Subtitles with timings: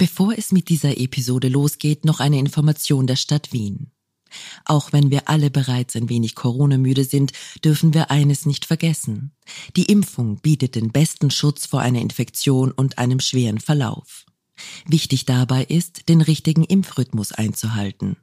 [0.00, 3.90] Bevor es mit dieser Episode losgeht, noch eine Information der Stadt Wien.
[4.64, 9.32] Auch wenn wir alle bereits ein wenig Corona-müde sind, dürfen wir eines nicht vergessen.
[9.76, 14.24] Die Impfung bietet den besten Schutz vor einer Infektion und einem schweren Verlauf.
[14.86, 18.16] Wichtig dabei ist, den richtigen Impfrhythmus einzuhalten.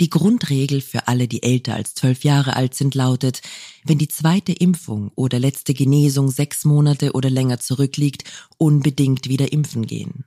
[0.00, 3.42] Die Grundregel für alle, die älter als zwölf Jahre alt sind, lautet,
[3.84, 8.24] wenn die zweite Impfung oder letzte Genesung sechs Monate oder länger zurückliegt,
[8.56, 10.24] unbedingt wieder impfen gehen.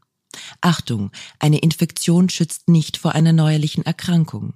[0.61, 4.53] Achtung, eine Infektion schützt nicht vor einer neuerlichen Erkrankung.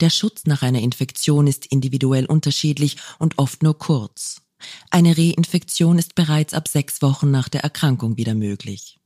[0.00, 4.42] Der Schutz nach einer Infektion ist individuell unterschiedlich und oft nur kurz.
[4.90, 8.98] Eine Reinfektion ist bereits ab sechs Wochen nach der Erkrankung wieder möglich.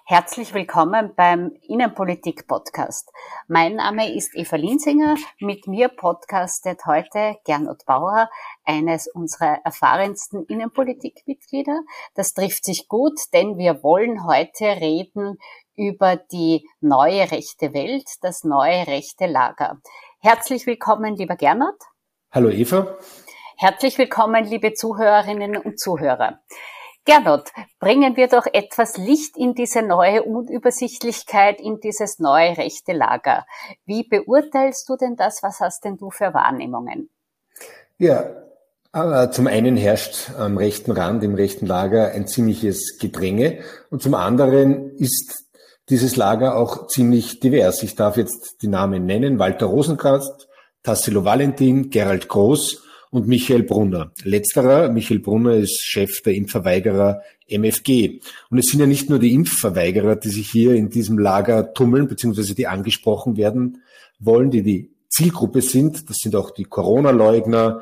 [0.09, 3.11] Herzlich willkommen beim Innenpolitik-Podcast.
[3.49, 5.17] Mein Name ist Eva Linsinger.
[5.41, 8.29] Mit mir podcastet heute Gernot Bauer,
[8.63, 11.81] eines unserer erfahrensten Innenpolitikmitglieder.
[12.15, 15.39] Das trifft sich gut, denn wir wollen heute reden
[15.75, 19.81] über die neue rechte Welt, das neue rechte Lager.
[20.21, 21.83] Herzlich willkommen, lieber Gernot.
[22.31, 22.95] Hallo Eva.
[23.57, 26.39] Herzlich willkommen, liebe Zuhörerinnen und Zuhörer.
[27.07, 33.45] Gernot, bringen wir doch etwas Licht in diese neue Unübersichtlichkeit, in dieses neue rechte Lager.
[33.85, 35.41] Wie beurteilst du denn das?
[35.41, 37.09] Was hast denn du für Wahrnehmungen?
[37.97, 38.29] Ja,
[38.91, 44.13] aber zum einen herrscht am rechten Rand, im rechten Lager ein ziemliches Gedränge und zum
[44.13, 45.45] anderen ist
[45.89, 47.83] dieses Lager auch ziemlich divers.
[47.83, 49.39] Ich darf jetzt die Namen nennen.
[49.39, 50.29] Walter Rosenkranz,
[50.83, 54.11] Tassilo Valentin, Gerald Groß, und Michael Brunner.
[54.23, 58.19] Letzterer, Michael Brunner, ist Chef der Impfverweigerer MFG.
[58.49, 62.07] Und es sind ja nicht nur die Impfverweigerer, die sich hier in diesem Lager tummeln,
[62.07, 63.81] beziehungsweise die angesprochen werden
[64.19, 66.09] wollen, die die Zielgruppe sind.
[66.09, 67.81] Das sind auch die Corona-Leugner,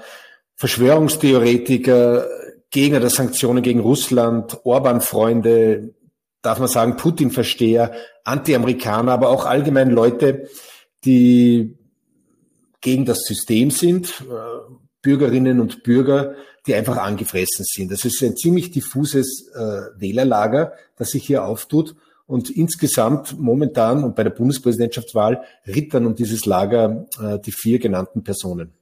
[0.56, 2.28] Verschwörungstheoretiker,
[2.69, 5.94] Gegner der Sanktionen gegen Russland, Orban-Freunde,
[6.42, 7.94] darf man sagen, Putin-Versteher,
[8.24, 10.50] Anti-Amerikaner, aber auch allgemein Leute,
[11.03, 11.75] die
[12.81, 14.24] gegen das System sind,
[15.05, 16.33] Bürgerinnen und Bürger,
[16.66, 17.91] die einfach angefressen sind.
[17.91, 19.59] Das ist ein ziemlich diffuses äh,
[20.01, 21.95] Wählerlager, das sich hier auftut.
[22.25, 28.23] Und insgesamt momentan und bei der Bundespräsidentschaftswahl rittern um dieses Lager äh, die vier genannten
[28.23, 28.73] Personen.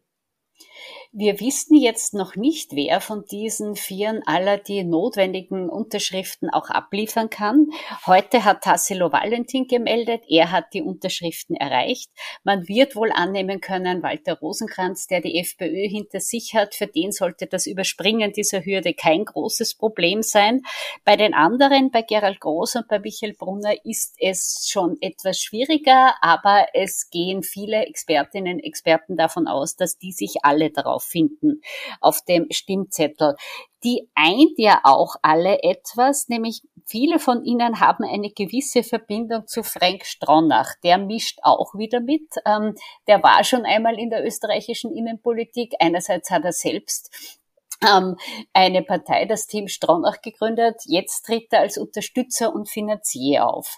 [1.15, 7.29] Wir wissen jetzt noch nicht, wer von diesen Vieren aller die notwendigen Unterschriften auch abliefern
[7.29, 7.67] kann.
[8.07, 12.09] Heute hat Tassilo Valentin gemeldet, er hat die Unterschriften erreicht.
[12.43, 17.11] Man wird wohl annehmen können, Walter Rosenkranz, der die FPÖ hinter sich hat, für den
[17.11, 20.63] sollte das Überspringen dieser Hürde kein großes Problem sein.
[21.05, 26.15] Bei den anderen, bei Gerald Groß und bei Michael Brunner, ist es schon etwas schwieriger,
[26.21, 31.61] aber es gehen viele Expertinnen und Experten davon aus, dass die sich alle darauf finden
[32.01, 33.35] auf dem Stimmzettel.
[33.83, 39.63] Die eint ja auch alle etwas, nämlich viele von ihnen haben eine gewisse Verbindung zu
[39.63, 40.73] Frank Stronach.
[40.83, 42.27] Der mischt auch wieder mit.
[42.45, 42.75] Ähm,
[43.07, 45.73] der war schon einmal in der österreichischen Innenpolitik.
[45.79, 47.39] Einerseits hat er selbst
[47.83, 48.15] ähm,
[48.53, 50.75] eine Partei, das Team Stronach gegründet.
[50.85, 53.77] Jetzt tritt er als Unterstützer und Finanzier auf.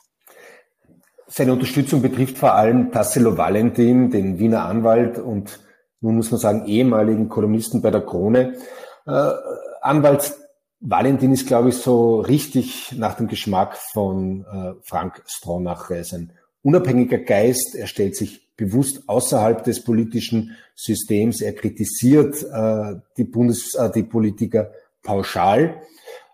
[1.27, 5.59] Seine Unterstützung betrifft vor allem Tassilo Valentin, den Wiener Anwalt und
[6.05, 8.53] nun muss man sagen, ehemaligen Kolumnisten bei der Krone.
[9.07, 9.31] Äh,
[9.81, 10.35] Anwalt
[10.79, 15.89] Valentin ist, glaube ich, so richtig nach dem Geschmack von äh, Frank Stronach.
[15.89, 17.73] Er ist ein unabhängiger Geist.
[17.73, 21.41] Er stellt sich bewusst außerhalb des politischen Systems.
[21.41, 24.69] Er kritisiert äh, die Bundes, äh, die Politiker
[25.01, 25.81] pauschal.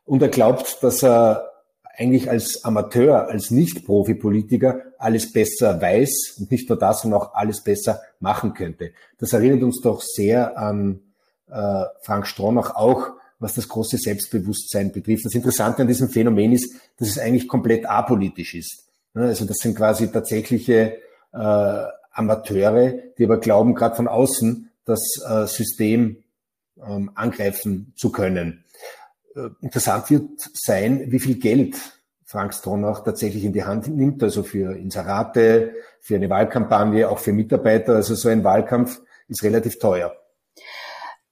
[0.03, 1.50] Und er glaubt, dass er
[1.97, 7.63] eigentlich als Amateur, als Nicht-Profi-Politiker alles besser weiß und nicht nur das, sondern auch alles
[7.63, 8.91] besser machen könnte.
[9.17, 11.01] Das erinnert uns doch sehr an
[11.49, 15.25] äh, Frank Stronach auch, was das große Selbstbewusstsein betrifft.
[15.25, 18.85] Das Interessante an diesem Phänomen ist, dass es eigentlich komplett apolitisch ist.
[19.13, 20.97] Also das sind quasi tatsächliche
[21.33, 21.83] äh,
[22.13, 26.23] Amateure, die aber glauben, gerade von außen das äh, System
[26.85, 28.63] ähm, angreifen zu können.
[29.35, 31.75] Äh, interessant wird sein, wie viel Geld
[32.25, 37.33] Frank Stronach tatsächlich in die Hand nimmt, also für Inserate, für eine Wahlkampagne, auch für
[37.33, 37.95] Mitarbeiter.
[37.95, 40.13] Also so ein Wahlkampf ist relativ teuer.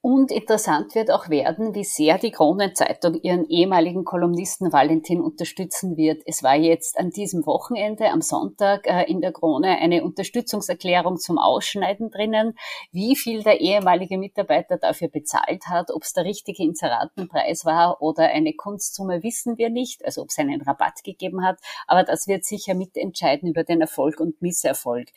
[0.02, 6.22] Und interessant wird auch werden, wie sehr die Kronenzeitung ihren ehemaligen Kolumnisten Valentin unterstützen wird.
[6.24, 11.36] Es war jetzt an diesem Wochenende, am Sonntag, äh, in der Krone eine Unterstützungserklärung zum
[11.36, 12.56] Ausschneiden drinnen.
[12.92, 18.22] Wie viel der ehemalige Mitarbeiter dafür bezahlt hat, ob es der richtige Inseratenpreis war oder
[18.22, 20.02] eine Kunstsumme, wissen wir nicht.
[20.06, 21.58] Also ob es einen Rabatt gegeben hat.
[21.86, 25.08] Aber das wird sicher mitentscheiden über den Erfolg und Misserfolg.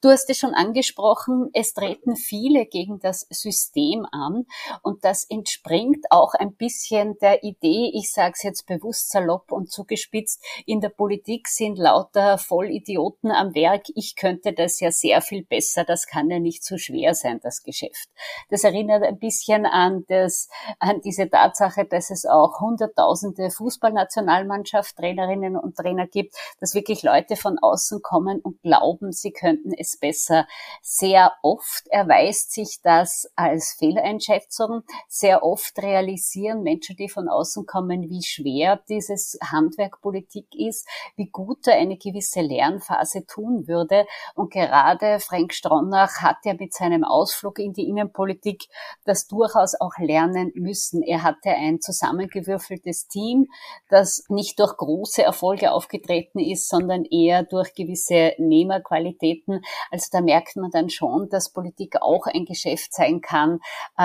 [0.00, 4.46] Du hast es schon angesprochen, es treten viele gegen das System an an.
[4.82, 9.70] Und das entspringt auch ein bisschen der Idee, ich sage es jetzt bewusst salopp und
[9.70, 13.84] zugespitzt, in der Politik sind lauter Vollidioten am Werk.
[13.94, 15.84] Ich könnte das ja sehr viel besser.
[15.84, 18.08] Das kann ja nicht so schwer sein, das Geschäft.
[18.50, 25.56] Das erinnert ein bisschen an, das, an diese Tatsache, dass es auch hunderttausende Fußballnationalmannschaft, Trainerinnen
[25.56, 30.46] und Trainer gibt, dass wirklich Leute von außen kommen und glauben, sie könnten es besser.
[30.82, 34.82] Sehr oft erweist sich das als Fehleinschätzung Einschätzung.
[35.08, 41.26] Sehr oft realisieren Menschen, die von außen kommen, wie schwer dieses Handwerk Politik ist, wie
[41.26, 44.06] gut er eine gewisse Lernphase tun würde.
[44.34, 48.64] Und gerade Frank Stronach hat ja mit seinem Ausflug in die Innenpolitik
[49.04, 51.02] das durchaus auch lernen müssen.
[51.02, 53.46] Er hatte ein zusammengewürfeltes Team,
[53.88, 59.62] das nicht durch große Erfolge aufgetreten ist, sondern eher durch gewisse Nehmerqualitäten.
[59.90, 63.60] Also da merkt man dann schon, dass Politik auch ein Geschäft sein kann,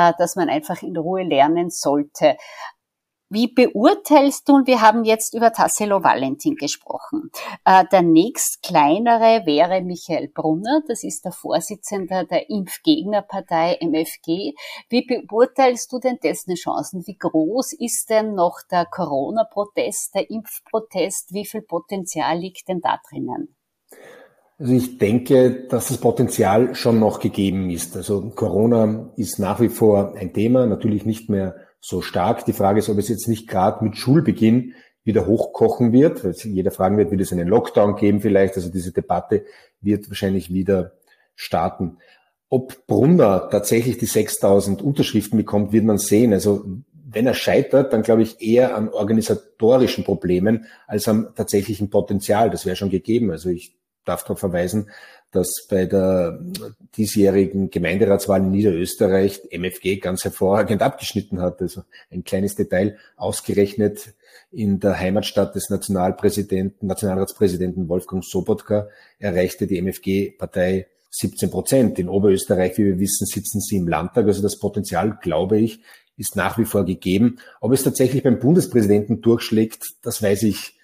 [0.10, 2.38] äh, dass man einfach in Ruhe lernen sollte.
[3.30, 7.30] Wie beurteilst du, und wir haben jetzt über Tassilo Valentin gesprochen,
[7.66, 14.54] äh, der nächst kleinere wäre Michael Brunner, das ist der Vorsitzende der Impfgegnerpartei MFG.
[14.88, 17.06] Wie beurteilst du denn dessen Chancen?
[17.06, 21.34] Wie groß ist denn noch der Corona-Protest, der Impfprotest?
[21.34, 23.57] Wie viel Potenzial liegt denn da drinnen?
[24.60, 27.96] Also ich denke, dass das Potenzial schon noch gegeben ist.
[27.96, 32.44] Also Corona ist nach wie vor ein Thema, natürlich nicht mehr so stark.
[32.46, 34.74] Die Frage ist, ob es jetzt nicht gerade mit Schulbeginn
[35.04, 38.56] wieder hochkochen wird, weil jeder fragen wird, wird es einen Lockdown geben vielleicht.
[38.56, 39.46] Also diese Debatte
[39.80, 40.94] wird wahrscheinlich wieder
[41.36, 41.98] starten.
[42.50, 46.34] Ob Brunner tatsächlich die 6000 Unterschriften bekommt, wird man sehen.
[46.34, 46.66] Also
[47.10, 52.50] wenn er scheitert, dann glaube ich eher an organisatorischen Problemen als am tatsächlichen Potenzial.
[52.50, 53.32] Das wäre schon gegeben.
[53.32, 53.78] Also ich
[54.08, 54.90] darf darauf verweisen,
[55.32, 56.40] dass bei der
[56.96, 61.62] diesjährigen Gemeinderatswahl in Niederösterreich MFG ganz hervorragend abgeschnitten hat.
[61.62, 64.14] Also ein kleines Detail ausgerechnet
[64.52, 68.88] in der Heimatstadt des Nationalpräsidenten, Nationalratspräsidenten Wolfgang Sobotka
[69.20, 72.00] erreichte die MFG-Partei 17 Prozent.
[72.00, 74.26] In Oberösterreich, wie wir wissen, sitzen sie im Landtag.
[74.26, 75.82] Also das Potenzial, glaube ich,
[76.16, 77.40] ist nach wie vor gegeben.
[77.60, 80.77] Ob es tatsächlich beim Bundespräsidenten durchschlägt, das weiß ich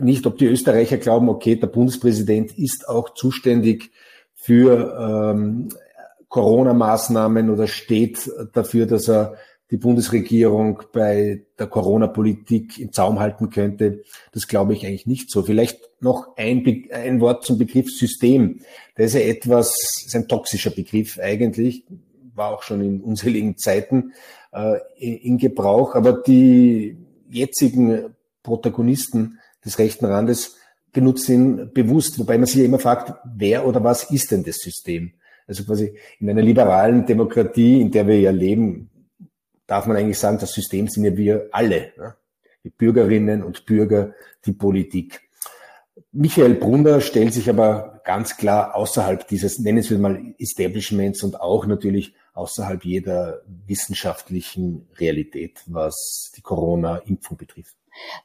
[0.00, 3.90] nicht, ob die Österreicher glauben, okay, der Bundespräsident ist auch zuständig
[4.34, 5.68] für ähm,
[6.28, 9.36] Corona-Maßnahmen oder steht dafür, dass er
[9.72, 14.02] die Bundesregierung bei der Corona-Politik im Zaum halten könnte.
[14.32, 15.42] Das glaube ich eigentlich nicht so.
[15.42, 18.60] Vielleicht noch ein, Be ein Wort zum Begriff System.
[18.98, 19.74] Der ist ja etwas,
[20.06, 21.84] ist ein toxischer Begriff eigentlich,
[22.34, 24.12] war auch schon in unseligen Zeiten
[24.52, 25.94] äh, in, in Gebrauch.
[25.94, 26.98] Aber die
[27.30, 30.56] jetzigen Protagonisten des rechten Randes
[30.92, 34.58] benutzt ihn bewusst, wobei man sich ja immer fragt, wer oder was ist denn das
[34.58, 35.12] System?
[35.46, 38.90] Also quasi in einer liberalen Demokratie, in der wir ja leben,
[39.66, 42.14] darf man eigentlich sagen, das System sind ja wir alle, ne?
[42.64, 44.14] die Bürgerinnen und Bürger,
[44.44, 45.20] die Politik.
[46.12, 51.66] Michael Brunner stellt sich aber ganz klar außerhalb dieses, nennen wir mal, Establishments und auch
[51.66, 57.76] natürlich außerhalb jeder wissenschaftlichen Realität, was die Corona-Impfung betrifft.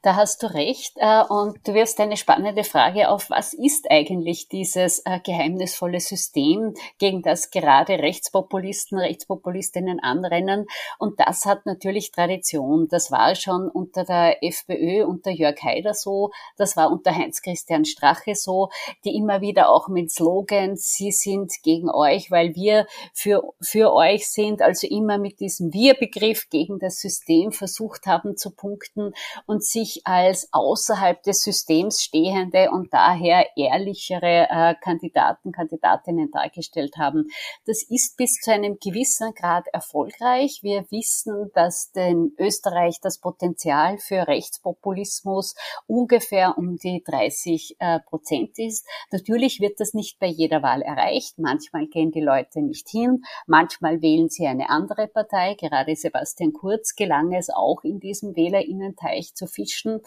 [0.02, 0.94] Da hast du recht.
[0.98, 6.74] Äh, und du wirst eine spannende Frage auf, was ist eigentlich dieses äh, geheimnisvolle System,
[6.98, 10.68] gegen das gerade Rechtspopulisten, Rechtspopulistinnen anrennen.
[11.00, 12.88] Und das hat natürlich Tradition.
[12.90, 16.32] Das war schon unter der FPÖ, unter Jörg Haider so.
[16.58, 18.70] Das war unter Heinz-Christian Strache so,
[19.04, 24.30] die immer wieder auch mit Slogans, sie sind gegen euch, weil wir für, für euch
[24.30, 29.14] sind, also immer mit diesem Wir-Begriff gegen das System versucht haben zu punkten.
[29.46, 36.98] Und und sich als außerhalb des Systems stehende und daher ehrlichere äh, Kandidaten, Kandidatinnen dargestellt
[36.98, 37.26] haben.
[37.66, 40.60] Das ist bis zu einem gewissen Grad erfolgreich.
[40.62, 45.56] Wir wissen, dass in Österreich das Potenzial für Rechtspopulismus
[45.88, 48.86] ungefähr um die 30 äh, Prozent ist.
[49.12, 51.40] Natürlich wird das nicht bei jeder Wahl erreicht.
[51.40, 53.24] Manchmal gehen die Leute nicht hin.
[53.48, 55.56] Manchmal wählen sie eine andere Partei.
[55.56, 60.02] Gerade Sebastian Kurz gelang es auch in diesem Wählerinnenteich zu zu fischen.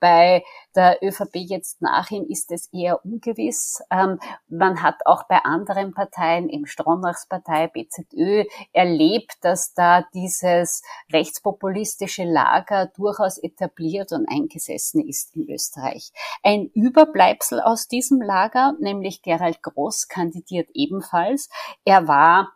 [0.00, 0.44] Bei
[0.74, 3.82] der ÖVP jetzt nach ihm ist es eher ungewiss.
[3.90, 4.18] Ähm,
[4.48, 10.82] man hat auch bei anderen Parteien, im Stronachs Partei, BZÖ, erlebt, dass da dieses
[11.12, 16.12] rechtspopulistische Lager durchaus etabliert und eingesessen ist in Österreich.
[16.42, 21.48] Ein Überbleibsel aus diesem Lager, nämlich Gerald Groß, kandidiert ebenfalls.
[21.84, 22.52] Er war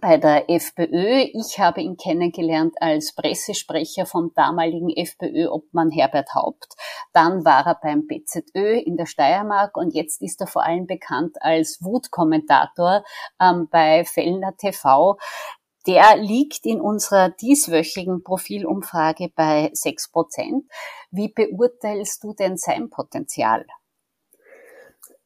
[0.00, 1.28] bei der FPÖ.
[1.32, 6.74] Ich habe ihn kennengelernt als Pressesprecher vom damaligen FPÖ-Obmann Herbert Haupt.
[7.12, 11.36] Dann war er beim BZÖ in der Steiermark und jetzt ist er vor allem bekannt
[11.40, 13.02] als Wutkommentator
[13.40, 15.18] ähm, bei Fellner TV.
[15.86, 20.64] Der liegt in unserer dieswöchigen Profilumfrage bei sechs Prozent.
[21.10, 23.64] Wie beurteilst du denn sein Potenzial?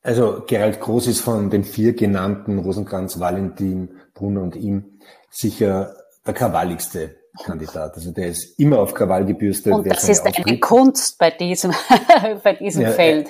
[0.02, 4.99] Also Gerald Groß ist von den vier genannten, Rosenkranz, Valentin, Brunner und ihm,
[5.30, 5.94] sicher
[6.26, 7.94] der krawalligste Kandidat.
[7.94, 9.73] Also der ist immer auf Krawall gebürstet.
[9.73, 11.73] Und das ist eine Kunst bei diesem,
[12.42, 13.28] bei diesem ja, Feld.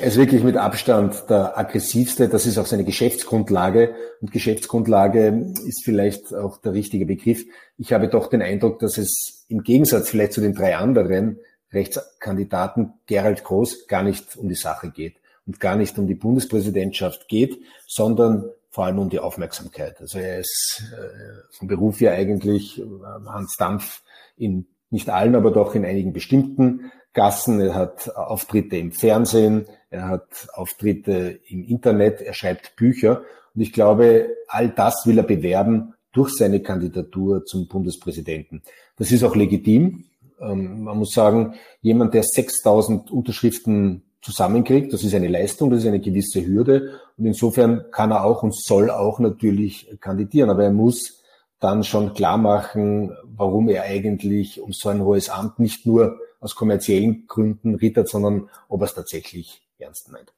[0.00, 2.28] Er ist wirklich mit Abstand der aggressivste.
[2.28, 3.94] Das ist auch seine Geschäftsgrundlage.
[4.20, 7.44] Und Geschäftsgrundlage ist vielleicht auch der richtige Begriff.
[7.76, 11.40] Ich habe doch den Eindruck, dass es im Gegensatz vielleicht zu den drei anderen
[11.72, 17.28] Rechtskandidaten Gerald Groß gar nicht um die Sache geht und gar nicht um die Bundespräsidentschaft
[17.28, 20.00] geht, sondern vor allem um die Aufmerksamkeit.
[20.00, 22.84] Also er ist äh, vom Beruf her eigentlich äh,
[23.26, 24.02] Hans Dampf
[24.36, 27.60] in nicht allen, aber doch in einigen bestimmten Gassen.
[27.60, 33.22] Er hat Auftritte im Fernsehen, er hat Auftritte im Internet, er schreibt Bücher.
[33.54, 38.62] Und ich glaube, all das will er bewerben durch seine Kandidatur zum Bundespräsidenten.
[38.96, 40.04] Das ist auch legitim.
[40.40, 44.92] Ähm, man muss sagen, jemand, der 6000 Unterschriften zusammenkriegt.
[44.92, 47.00] Das ist eine Leistung, das ist eine gewisse Hürde.
[47.18, 50.48] Und insofern kann er auch und soll auch natürlich kandidieren.
[50.48, 51.22] Aber er muss
[51.58, 56.54] dann schon klar machen, warum er eigentlich um so ein hohes Amt nicht nur aus
[56.54, 60.32] kommerziellen Gründen rittert, sondern ob er es tatsächlich ernst meint.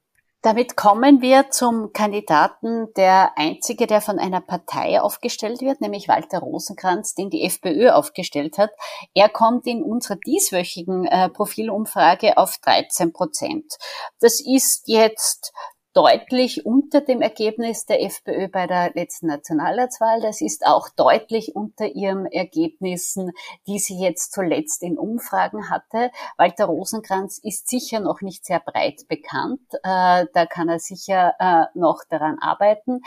[0.45, 6.41] Damit kommen wir zum Kandidaten, der einzige, der von einer Partei aufgestellt wird, nämlich Walter
[6.41, 8.69] Rosenkranz, den die FPÖ aufgestellt hat.
[9.15, 13.73] Er kommt in unserer dieswöchigen äh, Profilumfrage auf 13 Prozent.
[14.21, 15.55] Das ist jetzt
[15.95, 20.21] deutlich unter dem Ergebnis der FPÖ bei der letzten Nationalratswahl.
[20.21, 23.31] Das ist auch deutlich unter ihren Ergebnissen,
[23.69, 26.11] die sie jetzt zuletzt in Umfragen hatte.
[26.37, 29.61] Walter Rosenkranz ist sicher noch nicht sehr breit bekannt.
[29.85, 33.01] Äh, da kann er sicher äh, noch daran arbeiten.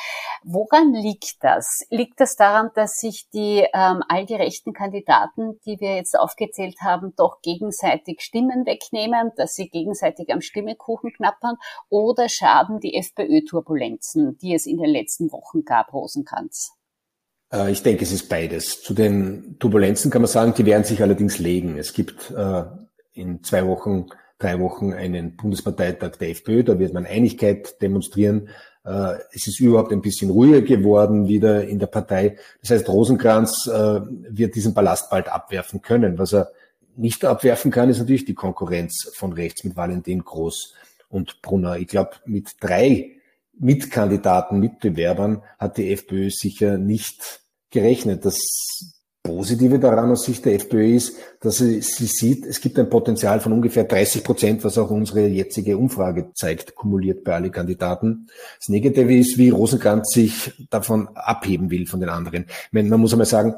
[0.44, 1.86] Woran liegt das?
[1.90, 6.78] Liegt das daran, dass sich die ähm, all die rechten Kandidaten, die wir jetzt aufgezählt
[6.82, 11.58] haben, doch gegenseitig Stimmen wegnehmen, dass sie gegenseitig am Stimmekuchen knappern
[11.90, 16.72] oder schaden die FPÖ-Turbulenzen, die es in den letzten Wochen gab, Rosenkranz?
[17.52, 18.82] Äh, ich denke, es ist beides.
[18.82, 21.78] Zu den Turbulenzen kann man sagen, die werden sich allerdings legen.
[21.78, 22.64] Es gibt äh,
[23.14, 24.08] in zwei Wochen,
[24.38, 28.50] drei Wochen einen Bundesparteitag der FPÖ, da wird man Einigkeit demonstrieren.
[28.86, 32.38] Äh, es ist überhaupt ein bisschen ruhiger geworden wieder in der Partei.
[32.62, 36.18] Das heißt, Rosenkranz wird diesen Ballast bald abwerfen können.
[36.20, 36.52] Was er
[36.96, 40.74] nicht abwerfen kann, ist natürlich die Konkurrenz von rechts mit Valentin Groß
[41.10, 41.78] und Brunner.
[41.78, 43.18] Ich glaube, mit drei
[43.60, 48.26] Mitkandidaten, Mitbewerbern hat die FPÖ sicher nicht gerechnet.
[48.26, 48.40] Das
[49.24, 53.42] Positive daran aus Sicht der FPÖ ist, dass sie, sie sieht, es gibt ein Potenzial
[53.42, 58.28] von ungefähr 30 Prozent, was auch unsere jetzige Umfrage zeigt, kumuliert bei allen Kandidaten.
[58.60, 62.46] Das Negative ist, wie Rosenkranz sich davon abheben will von den anderen.
[62.72, 63.56] Meine, man muss einmal sagen,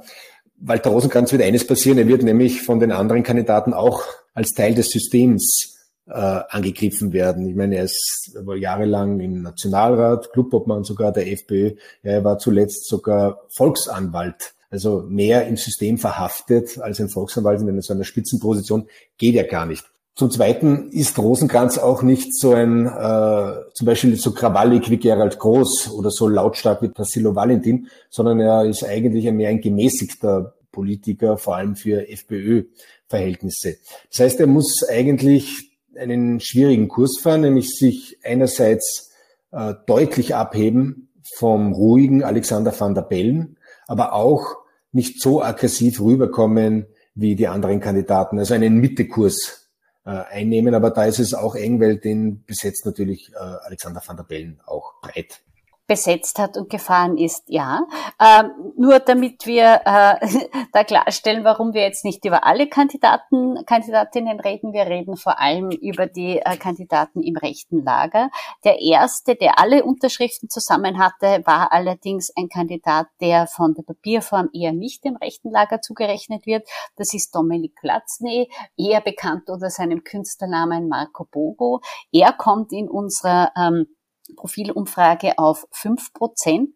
[0.57, 4.03] Walter Rosenkranz wird eines passieren, er wird nämlich von den anderen Kandidaten auch
[4.33, 5.78] als Teil des Systems
[6.09, 7.47] äh, angegriffen werden.
[7.47, 11.75] Ich meine, er ist er war jahrelang im Nationalrat, Clubobmann sogar der FPÖ.
[12.03, 14.53] Ja, er war zuletzt sogar Volksanwalt.
[14.71, 18.87] Also mehr im System verhaftet als ein Volksanwalt in so einer Spitzenposition
[19.17, 19.83] geht ja gar nicht.
[20.15, 25.39] Zum Zweiten ist Rosenkranz auch nicht so ein, äh, zum Beispiel so krawallig wie Gerald
[25.39, 31.37] Groß oder so lautstark wie Tassilo Valentin, sondern er ist eigentlich mehr ein gemäßigter Politiker,
[31.37, 33.77] vor allem für FPÖ-Verhältnisse.
[34.09, 35.68] Das heißt, er muss eigentlich
[35.99, 39.11] einen schwierigen Kurs fahren, nämlich sich einerseits
[39.51, 44.57] äh, deutlich abheben vom ruhigen Alexander van der Bellen, aber auch
[44.91, 49.69] nicht so aggressiv rüberkommen wie die anderen Kandidaten, also einen Mittekurs
[50.05, 50.73] äh, einnehmen.
[50.73, 54.61] Aber da ist es auch eng, weil den besetzt natürlich äh, Alexander van der Bellen
[54.65, 55.41] auch breit.
[55.89, 57.81] Besetzt hat und gefahren ist, ja.
[58.21, 60.27] Ähm, nur damit wir äh,
[60.71, 65.71] da klarstellen, warum wir jetzt nicht über alle Kandidaten, Kandidatinnen reden, wir reden vor allem
[65.71, 68.29] über die äh, Kandidaten im rechten Lager.
[68.63, 74.49] Der erste, der alle Unterschriften zusammen hatte, war allerdings ein Kandidat, der von der Papierform
[74.53, 76.69] eher nicht dem rechten Lager zugerechnet wird.
[76.97, 81.81] Das ist Dominik Platzny, eher bekannt unter seinem Künstlernamen Marco Bogo.
[82.11, 83.87] Er kommt in unserer ähm,
[84.35, 86.75] Profilumfrage auf fünf Prozent.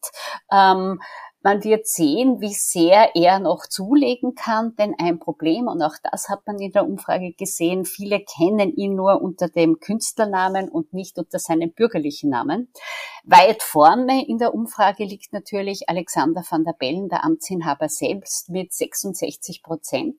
[0.51, 1.01] Ähm,
[1.43, 6.29] man wird sehen, wie sehr er noch zulegen kann, denn ein Problem, und auch das
[6.29, 11.17] hat man in der Umfrage gesehen, viele kennen ihn nur unter dem Künstlernamen und nicht
[11.17, 12.69] unter seinem bürgerlichen Namen.
[13.25, 18.73] Weit vorne in der Umfrage liegt natürlich Alexander van der Bellen, der Amtsinhaber selbst, mit
[18.73, 20.17] 66 Prozent.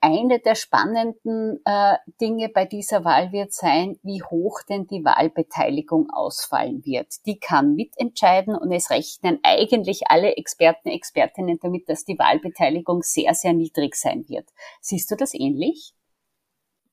[0.00, 6.10] Eine der spannenden äh, Dinge bei dieser Wahl wird sein, wie hoch denn die Wahlbeteiligung
[6.10, 7.08] ausfallen wird.
[7.24, 13.02] Die kann mitentscheiden und es rechnen eigentlich alle Experten Experten, Expertinnen damit, dass die Wahlbeteiligung
[13.02, 14.48] sehr, sehr niedrig sein wird.
[14.80, 15.92] Siehst du das ähnlich?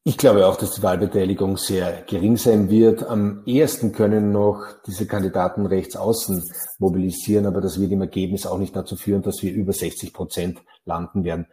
[0.03, 3.01] Ich glaube auch, dass die Wahlbeteiligung sehr gering sein wird.
[3.01, 6.43] Am ehesten können noch diese Kandidaten rechts außen
[6.77, 10.61] mobilisieren, aber das wird im Ergebnis auch nicht dazu führen, dass wir über 60 Prozent
[10.85, 11.47] landen werden.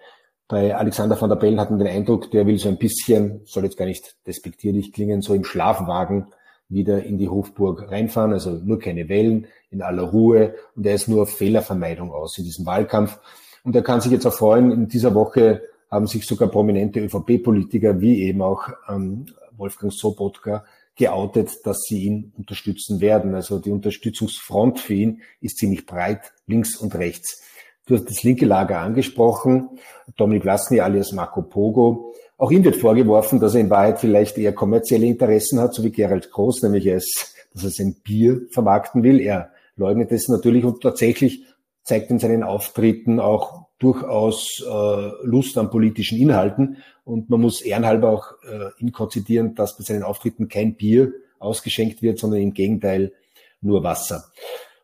[0.48, 3.78] Bei Alexander van der Bellen hatten den Eindruck, der will so ein bisschen, soll jetzt
[3.78, 6.26] gar nicht despektierlich klingen, so im Schlafwagen
[6.72, 11.08] wieder in die Hofburg reinfahren, also nur keine Wellen, in aller Ruhe und er ist
[11.08, 13.18] nur auf Fehlervermeidung aus in diesem Wahlkampf.
[13.64, 18.00] Und er kann sich jetzt auch freuen, in dieser Woche haben sich sogar prominente ÖVP-Politiker
[18.00, 19.26] wie eben auch ähm,
[19.56, 20.64] Wolfgang Sobotka
[20.96, 23.34] geoutet, dass sie ihn unterstützen werden.
[23.34, 27.42] Also die Unterstützungsfront für ihn ist ziemlich breit, links und rechts.
[27.86, 29.70] Du hast das linke Lager angesprochen,
[30.16, 32.14] Dominik Lasny alias Marco Pogo.
[32.42, 35.92] Auch ihm wird vorgeworfen, dass er in Wahrheit vielleicht eher kommerzielle Interessen hat, so wie
[35.92, 39.20] Gerald Groß, nämlich es, dass er sein Bier vermarkten will.
[39.20, 41.44] Er leugnet es natürlich und tatsächlich
[41.84, 46.78] zeigt in seinen Auftritten auch durchaus äh, Lust an politischen Inhalten.
[47.04, 52.02] Und man muss ehrenhalber auch äh, ihn konzidieren, dass bei seinen Auftritten kein Bier ausgeschenkt
[52.02, 53.12] wird, sondern im Gegenteil
[53.60, 54.24] nur Wasser.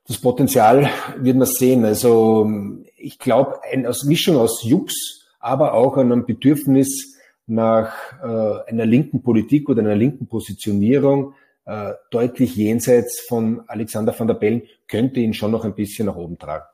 [0.07, 1.85] Das Potenzial wird man sehen.
[1.85, 2.49] Also
[2.97, 7.18] ich glaube, eine Mischung aus Jux, aber auch einem Bedürfnis
[7.49, 14.29] nach äh, einer linken Politik oder einer linken Positionierung, äh, deutlich jenseits von Alexander van
[14.29, 16.65] der Bellen, könnte ihn schon noch ein bisschen nach oben tragen.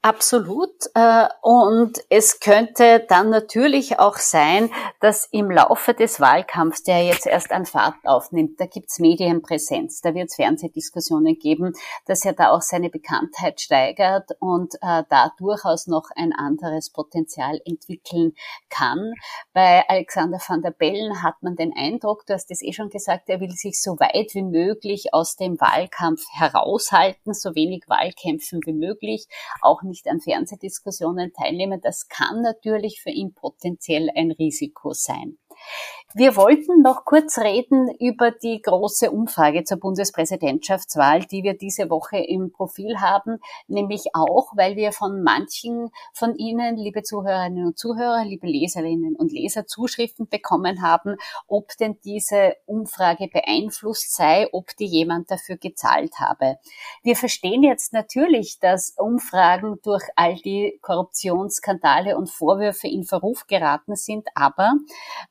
[0.00, 0.70] Absolut.
[0.94, 7.26] Äh, und es könnte dann natürlich auch sein, dass im Laufe des Wahlkampfs, der jetzt
[7.26, 11.72] erst an Fahrt aufnimmt, da gibt's Medienpräsenz, da wird es Fernsehdiskussionen geben,
[12.06, 17.60] dass er da auch seine Bekanntheit steigert und äh, da durchaus noch ein anderes Potenzial
[17.64, 18.34] entwickeln
[18.70, 19.14] kann.
[19.52, 23.28] Bei Alexander van der Bellen hat man den Eindruck, du hast es eh schon gesagt,
[23.28, 28.74] er will sich so weit wie möglich aus dem Wahlkampf heraushalten, so wenig Wahlkämpfen wie
[28.74, 29.26] möglich,
[29.60, 35.38] auch nicht an Fernsehdiskussionen teilnehmen, das kann natürlich für ihn potenziell ein Risiko sein.
[36.14, 42.16] Wir wollten noch kurz reden über die große Umfrage zur Bundespräsidentschaftswahl, die wir diese Woche
[42.16, 48.24] im Profil haben, nämlich auch, weil wir von manchen von Ihnen, liebe Zuhörerinnen und Zuhörer,
[48.24, 51.16] liebe Leserinnen und Leser, Zuschriften bekommen haben,
[51.46, 56.56] ob denn diese Umfrage beeinflusst sei, ob die jemand dafür gezahlt habe.
[57.02, 63.94] Wir verstehen jetzt natürlich, dass Umfragen durch all die Korruptionsskandale und Vorwürfe in Verruf geraten
[63.94, 64.72] sind, aber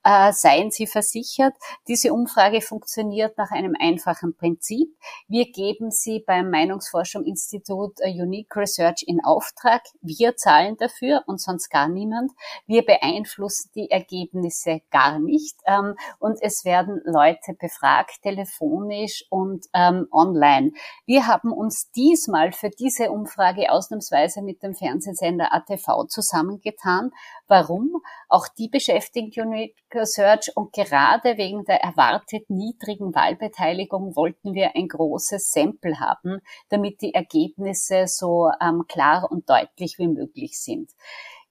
[0.03, 1.53] äh, seien seien Sie versichert,
[1.87, 4.89] diese Umfrage funktioniert nach einem einfachen Prinzip.
[5.27, 9.83] Wir geben sie beim Meinungsforschungsinstitut äh, Unique Research in Auftrag.
[10.01, 12.31] Wir zahlen dafür und sonst gar niemand.
[12.65, 15.55] Wir beeinflussen die Ergebnisse gar nicht.
[15.65, 20.71] Ähm, und es werden Leute befragt, telefonisch und ähm, online.
[21.05, 27.11] Wir haben uns diesmal für diese Umfrage ausnahmsweise mit dem Fernsehsender ATV zusammengetan.
[27.47, 28.01] Warum?
[28.29, 34.87] Auch die beschäftigen Unique Research und gerade wegen der erwartet niedrigen Wahlbeteiligung wollten wir ein
[34.87, 40.89] großes Sample haben, damit die Ergebnisse so ähm, klar und deutlich wie möglich sind.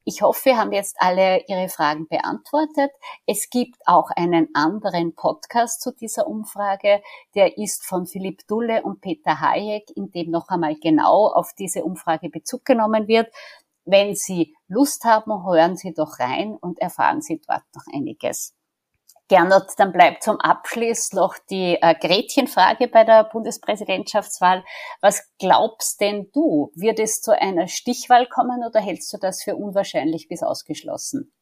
[0.03, 2.91] Ich hoffe, wir haben jetzt alle Ihre Fragen beantwortet.
[3.27, 7.01] Es gibt auch einen anderen Podcast zu dieser Umfrage.
[7.37, 11.85] Der ist von Philipp Dulle und Peter Hayek, in dem noch einmal genau auf diese
[11.85, 13.33] Umfrage Bezug genommen wird.
[13.85, 18.56] Wenn Sie Lust haben, hören Sie doch rein und erfahren Sie dort noch einiges.
[19.29, 24.65] Gernot, dann bleibt zum Abschluss noch die äh, Gretchenfrage bei der Bundespräsidentschaftswahl.
[25.01, 26.71] Was glaubst denn du?
[26.75, 31.33] Wird es zu einer Stichwahl kommen oder hältst du das für unwahrscheinlich bis ausgeschlossen?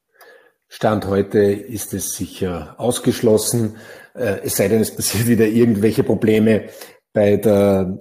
[0.68, 3.76] Stand heute ist es sicher ausgeschlossen.
[4.14, 6.70] Äh, es sei denn, es passiert wieder irgendwelche Probleme
[7.12, 7.98] bei der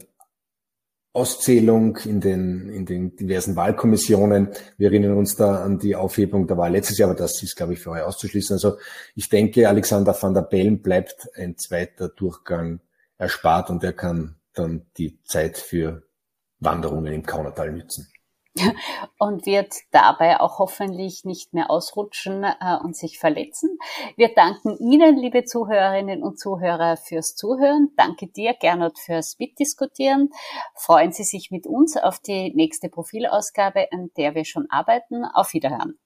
[1.13, 4.49] Auszählung in den, in den diversen Wahlkommissionen.
[4.78, 7.73] Wir erinnern uns da an die Aufhebung der Wahl letztes Jahr, aber das ist, glaube
[7.73, 8.56] ich, für euch auszuschließen.
[8.56, 8.78] Also
[9.15, 12.80] ich denke, Alexander van der Bellen bleibt ein zweiter Durchgang
[13.17, 16.04] erspart und er kann dann die Zeit für
[16.60, 18.12] Wanderungen im Kaunertal nützen.
[19.17, 23.77] Und wird dabei auch hoffentlich nicht mehr ausrutschen äh, und sich verletzen.
[24.15, 27.89] Wir danken Ihnen, liebe Zuhörerinnen und Zuhörer, fürs Zuhören.
[27.97, 30.29] Danke dir, Gernot, fürs Mitdiskutieren.
[30.75, 35.25] Freuen Sie sich mit uns auf die nächste Profilausgabe, an der wir schon arbeiten.
[35.25, 35.97] Auf Wiederhören.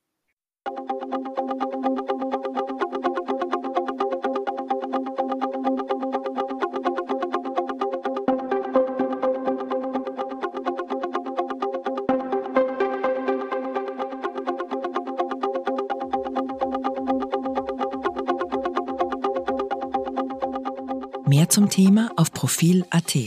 [21.70, 23.18] Thema auf Profil.at.